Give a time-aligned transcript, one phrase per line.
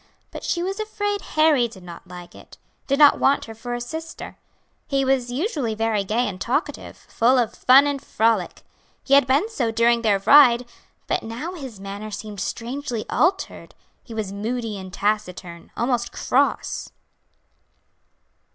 [0.31, 2.57] But she was afraid Harry did not like it
[2.87, 4.35] did not want her for a sister.
[4.87, 8.63] He was usually very gay and talkative, full of fun and frolic.
[9.03, 10.65] He had been so during their ride,
[11.05, 16.89] but now his manner seemed strangely altered; he was moody and taciturn, almost cross.